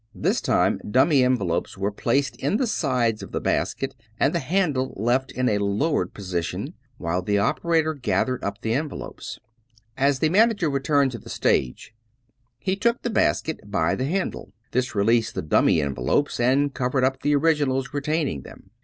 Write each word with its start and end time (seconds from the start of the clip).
This 0.15 0.41
time 0.41 0.81
dummy 0.89 1.23
envelopes 1.23 1.77
were 1.77 1.91
placed 1.91 2.35
in 2.37 2.57
the 2.57 2.65
sides 2.65 3.21
of 3.21 3.31
the 3.31 3.39
basket, 3.39 3.93
and 4.19 4.33
the 4.33 4.39
handle 4.39 4.95
left 4.97 5.29
in 5.31 5.47
a 5.47 5.59
lowered 5.59 6.11
posi 6.15 6.41
271 6.41 6.41
Tn$e 6.41 6.41
Stories 6.41 6.49
of 6.49 6.49
Modern 6.49 6.49
Magtc 6.49 6.49
tion 6.49 6.73
while 6.97 7.21
the 7.21 7.37
operator 7.37 7.93
gathered 7.93 8.43
up 8.43 8.61
the 8.61 8.73
envelopes. 8.73 9.39
As 9.95 10.17
the 10.17 10.29
manager 10.29 10.71
returned 10.71 11.11
to 11.11 11.19
the 11.19 11.29
stage 11.29 11.93
he 12.57 12.75
took 12.75 13.03
the 13.03 13.11
basket 13.11 13.69
by 13.69 13.93
the 13.93 14.05
handle. 14.05 14.51
This 14.71 14.95
released 14.95 15.35
the 15.35 15.43
dummy 15.43 15.79
envelopes, 15.79 16.39
and 16.39 16.73
cov 16.73 16.93
ered 16.93 17.03
up 17.03 17.21
the 17.21 17.35
originals 17.35 17.93
retaining 17.93 18.41
them. 18.41 18.71